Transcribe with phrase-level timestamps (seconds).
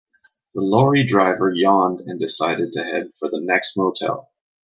[0.55, 4.31] The lorry driver yawned and decided to head for the next motel.